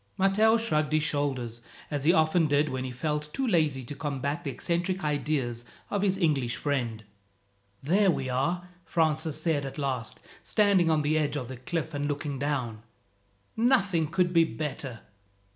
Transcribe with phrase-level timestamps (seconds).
[0.17, 4.43] Matteo shrugged his shoulders, as he often did when he felt too lazy to combat
[4.43, 7.03] the eccentric ideas of his English friend.
[7.83, 12.07] "There we are," Francis said at last, standing on the edge of the cliff and
[12.07, 12.81] looking down.
[13.55, 15.01] "Nothing could be better."